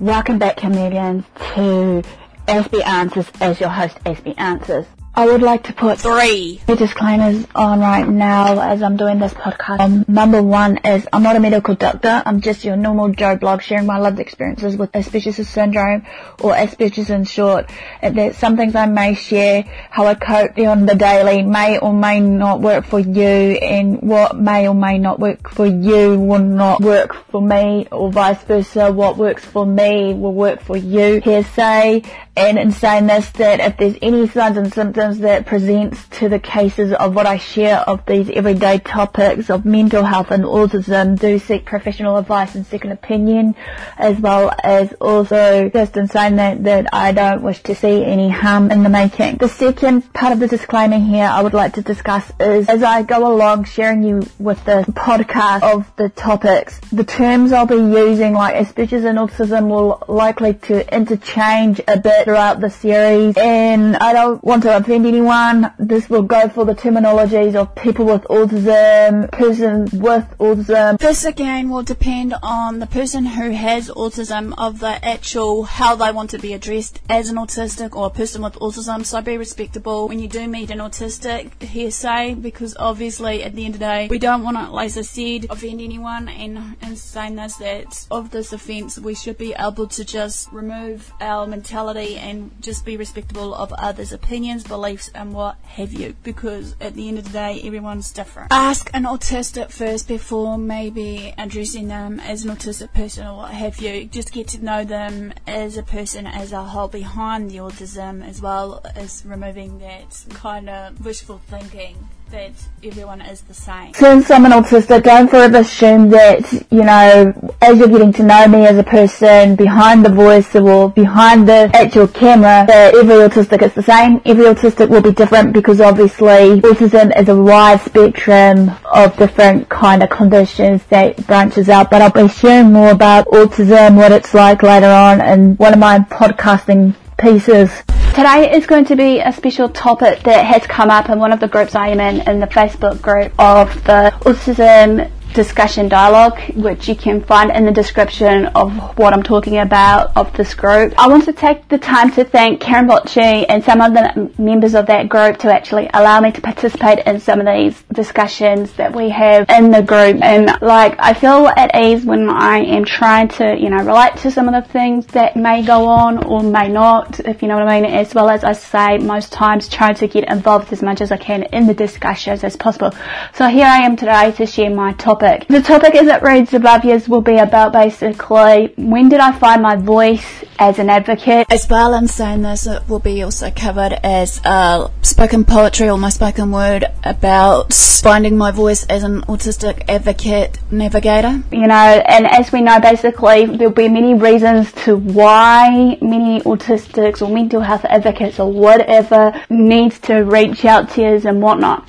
[0.00, 2.02] Welcome back, comedians, to
[2.46, 4.84] SB Answers as your host, SB Answers.
[5.18, 6.60] I would like to put Three.
[6.66, 9.80] disclaimers on right now as I'm doing this podcast.
[9.80, 12.22] Um, number one is I'm not a medical doctor.
[12.26, 16.04] I'm just your normal Joe blog sharing my lived experiences with Asperger's syndrome
[16.42, 17.70] or Asperger's in short.
[18.02, 22.20] That some things I may share, how I cope on the daily may or may
[22.20, 26.82] not work for you and what may or may not work for you will not
[26.82, 28.92] work for me or vice versa.
[28.92, 31.22] What works for me will work for you.
[31.22, 32.04] Hearsay
[32.36, 36.38] and in saying this that if there's any signs and symptoms that presents to the
[36.38, 41.38] cases of what I share of these everyday topics of mental health and autism, do
[41.38, 43.54] seek professional advice and second opinion,
[43.96, 48.28] as well as also just in saying that, that I don't wish to see any
[48.28, 49.36] harm in the making.
[49.36, 53.02] The second part of the disclaimer here I would like to discuss is as I
[53.02, 58.32] go along sharing you with the podcast of the topics, the terms I'll be using
[58.32, 64.12] like Asperger's and autism will likely to interchange a bit throughout the series and I
[64.12, 65.72] don't want to offend anyone.
[65.78, 70.98] This will go for the terminologies of people with autism, persons with autism.
[70.98, 76.10] This again will depend on the person who has autism of the actual how they
[76.12, 79.04] want to be addressed as an autistic or a person with autism.
[79.04, 83.74] So be respectable when you do meet an autistic hearsay because obviously at the end
[83.74, 87.36] of the day we don't want to, like I said, offend anyone and in saying
[87.36, 92.50] this that of this offence we should be able to just remove our mentality and
[92.62, 97.18] just be respectable of others' opinions, beliefs and what have you because at the end
[97.18, 98.52] of the day everyone's different.
[98.52, 103.80] Ask an autistic first before maybe addressing them as an autistic person or what have
[103.80, 104.04] you.
[104.06, 108.40] Just get to know them as a person as a whole behind the autism as
[108.40, 113.94] well as removing that kind of wishful thinking that everyone is the same.
[113.94, 118.48] Since I'm an autistic, don't forever assume that, you know, as you're getting to know
[118.48, 123.62] me as a person behind the voice or behind the actual camera, that every autistic
[123.62, 124.20] is the same.
[124.24, 130.02] Every autistic will be different because obviously autism is a wide spectrum of different kind
[130.02, 134.62] of conditions that branches out, but I'll be sharing more about autism, what it's like
[134.62, 137.70] later on in one of my podcasting pieces.
[138.16, 141.40] Today is going to be a special topic that has come up in one of
[141.40, 146.88] the groups I am in, in the Facebook group of the Autism discussion dialogue, which
[146.88, 150.94] you can find in the description of what I'm talking about of this group.
[150.98, 154.74] I want to take the time to thank Karen Bocci and some of the members
[154.74, 158.94] of that group to actually allow me to participate in some of these discussions that
[158.94, 160.22] we have in the group.
[160.22, 164.30] And like, I feel at ease when I am trying to, you know, relate to
[164.30, 167.68] some of the things that may go on or may not, if you know what
[167.68, 171.00] I mean, as well as I say most times trying to get involved as much
[171.00, 172.92] as I can in the discussions as possible.
[173.34, 175.48] So here I am today to share my topic.
[175.48, 179.62] The topic as it reads above yours will be about basically when did I find
[179.62, 181.46] my voice as an advocate.
[181.50, 185.98] As well in saying this, it will be also covered as uh, spoken poetry or
[185.98, 191.42] my spoken word about finding my voice as an autistic advocate navigator.
[191.50, 197.22] You know, and as we know, basically there'll be many reasons to why many autistics
[197.22, 201.86] or mental health advocates or whatever needs to reach out to us and whatnot.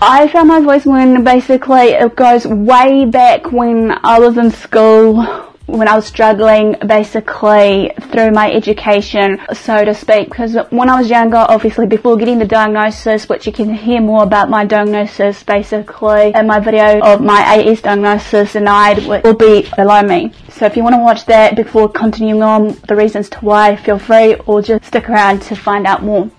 [0.00, 5.46] I found my voice when basically it goes way back when I was in school
[5.66, 11.10] when I was struggling basically through my education, so to speak, because when I was
[11.10, 16.32] younger, obviously before getting the diagnosis, which you can hear more about my diagnosis basically
[16.34, 20.32] in my video of my AS diagnosis and I will be below me.
[20.50, 23.98] So if you want to watch that before continuing on the reasons to why, feel
[23.98, 26.30] free or just stick around to find out more.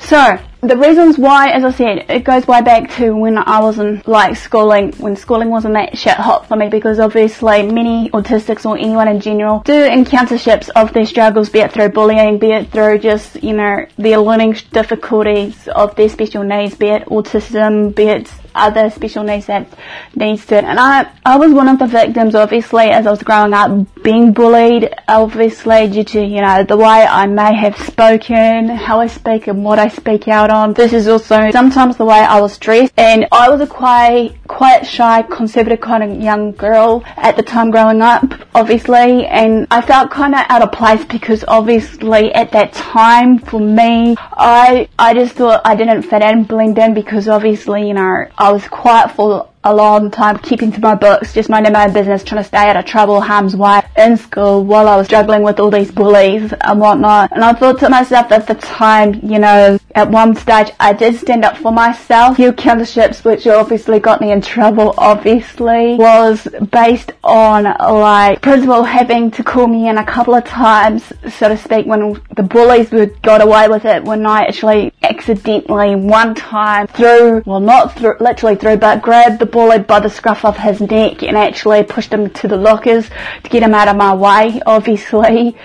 [0.00, 3.78] So, the reasons why, as I said, it goes way back to when I was
[3.78, 8.66] in like schooling, when schooling wasn't that shit hot for me because obviously many autistics
[8.66, 12.52] or anyone in general do encounter ships of their struggles, be it through bullying, be
[12.52, 17.94] it through just, you know, their learning difficulties of their special needs, be it autism,
[17.94, 19.66] be it other special needs that
[20.14, 20.56] needs to.
[20.56, 24.32] And I, I was one of the victims, obviously, as I was growing up, being
[24.32, 29.46] bullied, obviously, due to, you know, the way I may have spoken, how I speak
[29.46, 30.74] and what I speak out on.
[30.74, 32.92] This is also sometimes the way I was dressed.
[32.96, 37.70] And I was a quite, quite shy, conservative kind of young girl at the time
[37.70, 38.24] growing up,
[38.54, 39.26] obviously.
[39.26, 44.16] And I felt kind of out of place because obviously at that time, for me,
[44.18, 48.50] I, I just thought I didn't fit in, blend in because obviously, you know, I
[48.50, 52.22] was quiet for a long time, keeping to my books, just minding my own business,
[52.22, 55.58] trying to stay out of trouble, harm's way in school while I was struggling with
[55.58, 57.32] all these bullies and whatnot.
[57.32, 61.16] And I thought to myself at the time, you know, at one stage I did
[61.16, 62.34] stand up for myself.
[62.34, 68.84] A Few counterships which obviously got me in trouble obviously was based on like principal
[68.84, 72.90] having to call me in a couple of times so to speak when the bullies
[72.90, 78.16] would got away with it when I actually accidentally one time threw well not through
[78.20, 82.12] literally threw but grabbed the bully by the scruff of his neck and actually pushed
[82.12, 83.08] him to the lockers
[83.44, 85.56] to get him out of my way obviously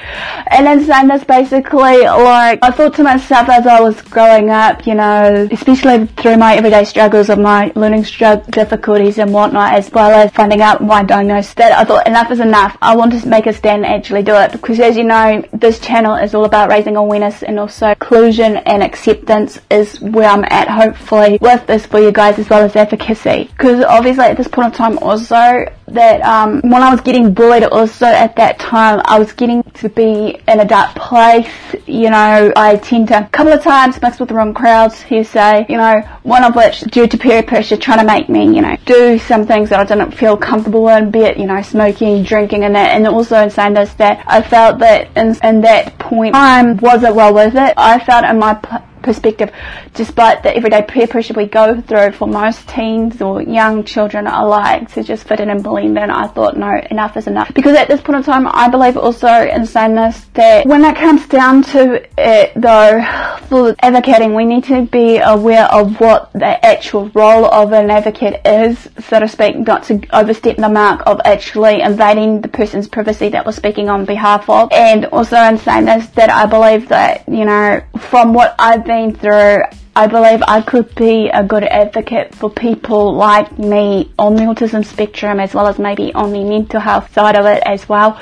[0.48, 4.96] and then saying this basically like I thought to myself as I was up, you
[4.96, 10.12] know, especially through my everyday struggles of my learning struggle difficulties and whatnot, as well
[10.12, 12.78] as finding out my diagnosis, that I thought enough is enough.
[12.82, 15.80] I want to make a stand and actually do it because as you know, this
[15.80, 20.68] channel is all about raising awareness and also inclusion and acceptance is where I'm at
[20.68, 23.50] hopefully with this for you guys as well as advocacy.
[23.58, 27.64] Because obviously at this point in time also that um, when I was getting bullied
[27.64, 31.50] also at that time I was getting to be in a dark place
[31.86, 32.52] you know.
[32.56, 35.78] I tend to a couple of times mixed with the wrong crowds you say you
[35.78, 39.20] know one of which due to peer pressure trying to make me you know do
[39.20, 42.76] some things that I didn't feel comfortable in be it you know smoking drinking and
[42.76, 42.96] that.
[42.96, 47.16] And also in saying this that I felt that in, in that point time wasn't
[47.16, 47.74] well worth it.
[47.78, 48.54] I felt in my
[49.02, 49.52] perspective,
[49.94, 54.92] despite the everyday peer pressure we go through for most teens or young children alike
[54.94, 57.54] to just fit in and blend in, I thought, no, enough is enough.
[57.54, 60.96] Because at this point in time, I believe also in saying this, that when it
[60.96, 63.02] comes down to it though,
[63.48, 68.42] for advocating, we need to be aware of what the actual role of an advocate
[68.46, 73.30] is, so to speak, not to overstep the mark of actually invading the person's privacy
[73.30, 74.72] that we're speaking on behalf of.
[74.72, 79.16] And also in saying this, that I believe that, you know, from what I've been
[79.16, 79.64] through,
[79.96, 84.86] I believe I could be a good advocate for people like me on the autism
[84.86, 88.20] spectrum as well as maybe on the mental health side of it as well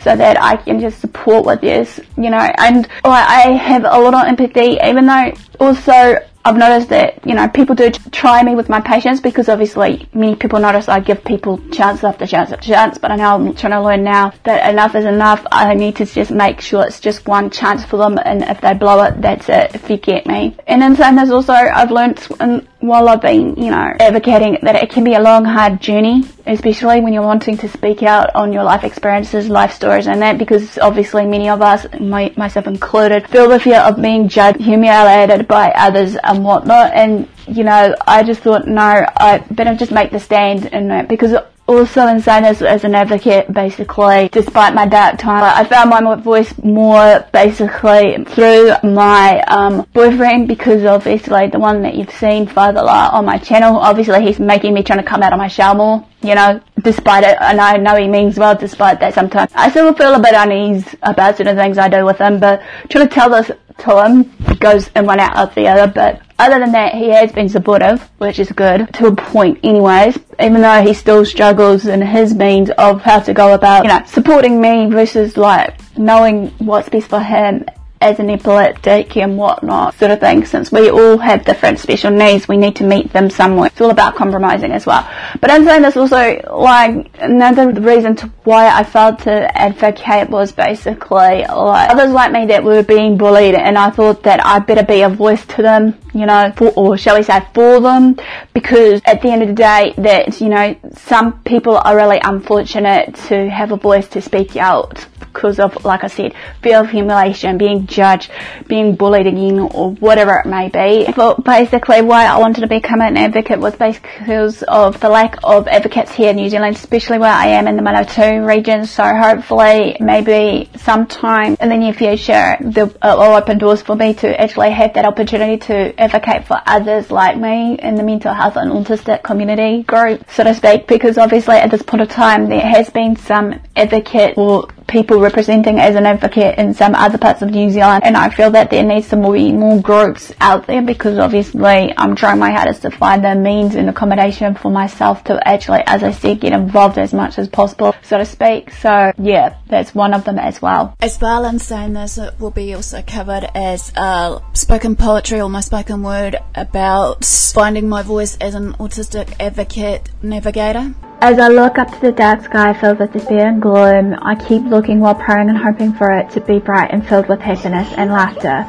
[0.00, 4.14] so that I can just support with this, you know, and I have a lot
[4.14, 8.70] of empathy even though also I've noticed that, you know, people do try me with
[8.70, 12.96] my patients because obviously many people notice I give people chance after chance after chance,
[12.96, 15.46] but I know I'm trying to learn now that enough is enough.
[15.52, 18.72] I need to just make sure it's just one chance for them and if they
[18.72, 20.56] blow it, that's it, if you get me.
[20.66, 24.88] And then same as also I've learned while I've been, you know, advocating that it
[24.88, 28.64] can be a long, hard journey, especially when you're wanting to speak out on your
[28.64, 33.48] life experiences, life stories and that because obviously many of us, my, myself included, feel
[33.48, 36.92] the fear of being judged, humiliated by others and whatnot.
[36.94, 41.34] And you know, I just thought, no, I better just make the stand and because
[41.70, 46.16] also in saying as, as an advocate, basically, despite my dark time, I found my
[46.16, 52.80] voice more basically through my um, boyfriend because obviously the one that you've seen further
[52.80, 56.04] on my channel, obviously he's making me trying to come out of my shell more,
[56.22, 59.52] you know, despite it, and I know he means well despite that sometimes.
[59.54, 63.08] I still feel a bit uneasy about certain things I do with him, but trying
[63.08, 63.50] to tell this
[63.80, 67.32] to him goes in one out of the other, but other than that, he has
[67.32, 72.00] been supportive, which is good to a point anyways, even though he still struggles in
[72.00, 76.88] his means of how to go about, you know, supporting me versus like knowing what's
[76.88, 77.64] best for him
[78.00, 80.44] as an epileptic and whatnot sort of thing.
[80.44, 83.66] Since we all have different special needs, we need to meet them somewhere.
[83.66, 85.06] It's all about compromising as well.
[85.40, 90.50] But I'm saying this also, like, another reason to why I failed to advocate was
[90.50, 94.82] basically, like, others like me that were being bullied and I thought that I better
[94.82, 98.16] be a voice to them, you know, for, or shall we say for them,
[98.54, 103.14] because at the end of the day, that, you know, some people are really unfortunate
[103.28, 107.58] to have a voice to speak out because of, like I said, fear of humiliation,
[107.58, 108.30] being judged,
[108.66, 111.10] being bullied again, or whatever it may be.
[111.14, 115.68] But basically, why I wanted to become an advocate was because of the lack of
[115.68, 118.86] advocates here in New Zealand, especially where I am in the Manawatu region.
[118.86, 124.40] So hopefully, maybe sometime in the near future, there will open doors for me to
[124.40, 128.70] actually have that opportunity to advocate for others like me in the mental health and
[128.72, 130.86] autistic community group, so to speak.
[130.86, 135.78] Because obviously, at this point of time, there has been some advocate or people representing
[135.78, 138.82] as an advocate in some other parts of New Zealand and I feel that there
[138.82, 143.24] needs to be more groups out there because obviously I'm trying my hardest to find
[143.24, 147.38] the means and accommodation for myself to actually, as I said, get involved as much
[147.38, 148.72] as possible, so to speak.
[148.72, 150.96] So yeah, that's one of them as well.
[151.00, 155.48] As well in saying this, it will be also covered as uh, spoken poetry or
[155.48, 160.94] my spoken word about finding my voice as an autistic advocate navigator.
[161.22, 164.62] As I look up to the dark sky filled with despair and gloom, I keep
[164.64, 168.10] looking while praying and hoping for it to be bright and filled with happiness and
[168.10, 168.64] laughter.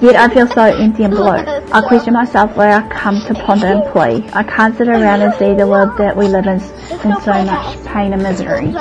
[0.00, 1.28] Yet I feel so empty and blue.
[1.28, 4.28] I question myself where I come to ponder and plea.
[4.32, 6.60] I can't sit around and see the world that we live in
[7.04, 8.72] in so much pain and misery.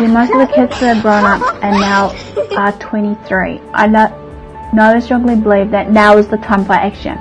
[0.00, 2.10] When most of the kids are grown up and now
[2.58, 3.60] are 23.
[3.72, 4.08] I know
[4.74, 7.16] No, I strongly believe that now is the time for action.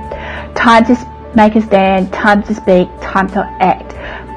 [0.55, 0.95] Time to
[1.35, 3.91] make a stand, time to speak, time to act.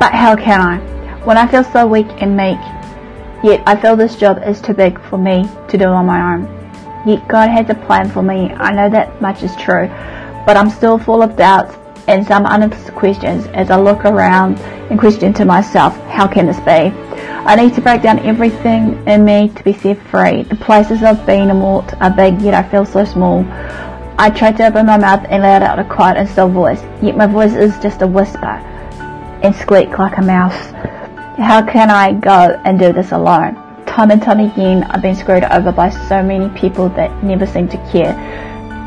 [0.04, 0.76] But how can I?
[1.24, 2.58] When I feel so weak and meek,
[3.42, 6.42] yet I feel this job is too big for me to do on my own.
[7.06, 8.52] Yet God has a plan for me.
[8.52, 9.88] I know that much is true,
[10.44, 11.74] but I'm still full of doubts
[12.06, 14.58] and some unanswered questions as I look around
[14.90, 16.92] and question to myself, how can this be?
[17.48, 20.42] I need to break down everything in me to be set free.
[20.42, 23.46] The places I've been and walked are big, yet I feel so small.
[24.18, 27.16] I try to open my mouth and let out a quiet and still voice, yet
[27.16, 28.60] my voice is just a whisper
[29.44, 30.72] and squeak like a mouse.
[31.36, 33.54] How can I go and do this alone?
[33.84, 37.68] Time and time again, I've been screwed over by so many people that never seem
[37.68, 38.14] to care.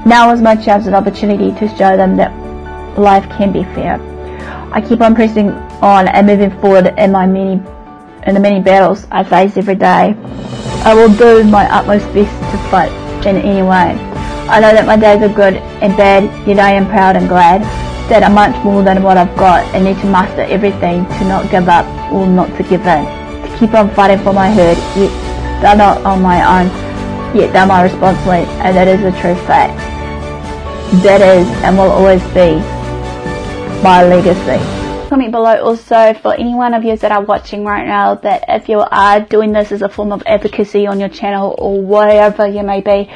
[0.05, 2.33] Now is my chance and opportunity to show them that
[2.97, 4.01] life can be fair.
[4.73, 7.61] I keep on pressing on and moving forward in my many
[8.25, 10.15] in the many battles I face every day.
[10.83, 12.91] I will do my utmost best to fight
[13.25, 13.95] in any way.
[14.49, 17.61] I know that my days are good and bad, yet I am proud and glad
[18.09, 21.51] that I'm much more than what I've got and need to master everything to not
[21.51, 23.03] give up or not to give in.
[23.43, 25.11] To keep on fighting for my herd, yet
[25.61, 26.67] they're not on my own,
[27.35, 29.77] yet they're my responsibility and that is a true fact.
[31.03, 32.55] That is and will always be
[33.83, 34.63] my legacy.
[35.09, 38.69] Comment below also for any one of you that are watching right now that if
[38.69, 42.63] you are doing this as a form of advocacy on your channel or whatever you
[42.63, 43.11] may be,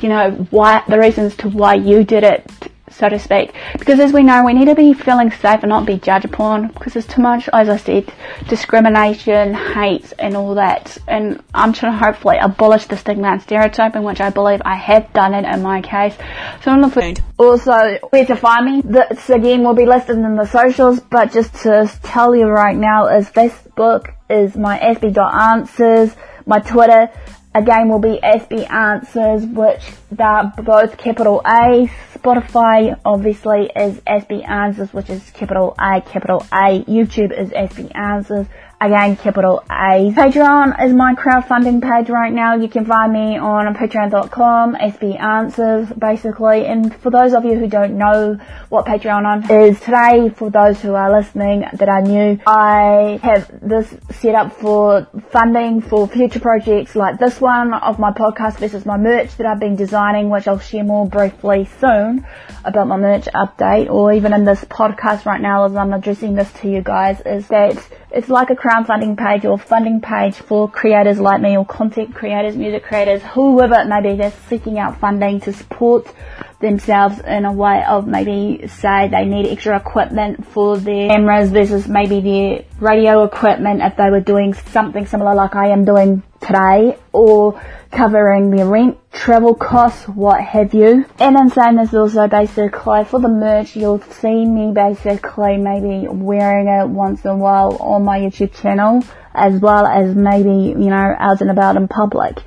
[0.00, 3.54] you know, why, the reasons to why you did it so to speak.
[3.78, 6.68] Because as we know, we need to be feeling safe and not be judged upon
[6.68, 8.12] because there's too much, as I said,
[8.48, 10.96] discrimination, hate and all that.
[11.08, 15.12] And I'm trying to hopefully abolish the stigma and stereotyping, which I believe I have
[15.12, 16.16] done it in my case.
[16.62, 18.82] So I'm looking also where to find me.
[18.84, 23.06] This again will be listed in the socials, but just to tell you right now
[23.06, 26.14] is Facebook is my SB.answers,
[26.46, 27.10] my Twitter
[27.54, 31.90] again will be SB Answers, which they're both capital A.
[32.22, 36.84] Spotify obviously is SB Answers, which is capital A, capital A.
[36.84, 38.46] YouTube is SB Answers
[38.82, 40.10] again capital A.
[40.10, 42.56] Patreon is my crowdfunding page right now.
[42.56, 46.66] You can find me on patreon.com, SB Answers basically.
[46.66, 48.38] And for those of you who don't know
[48.70, 53.94] what Patreon is today, for those who are listening that are new, I have this
[54.10, 58.96] set up for funding for future projects like this one of my podcast versus my
[58.96, 62.26] merch that I've been designing, which I'll share more briefly soon
[62.64, 66.52] about my merch update or even in this podcast right now as I'm addressing this
[66.54, 67.76] to you guys is that
[68.14, 72.56] it's like a crowdfunding page or funding page for creators like me or content creators,
[72.56, 74.16] music creators, whoever it may be.
[74.16, 76.12] They're seeking out funding to support
[76.60, 81.88] themselves in a way of maybe say they need extra equipment for their cameras versus
[81.88, 86.98] maybe their radio equipment if they were doing something similar like I am doing today
[87.12, 91.06] or covering their rent, travel costs, what have you.
[91.18, 96.68] And in saying this also basically for the merch you'll see me basically maybe wearing
[96.68, 99.02] it once in a while on my YouTube channel
[99.34, 102.38] as well as maybe, you know, out and about in public.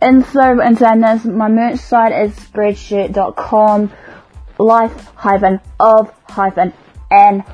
[0.00, 3.92] And so in saying this, my merch site is spreadshirt.com
[4.58, 6.72] life hyphen of hyphen
[7.10, 7.44] and